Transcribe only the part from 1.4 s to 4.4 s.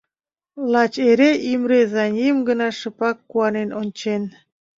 Имре Заньим гына шыпак куанен ончен.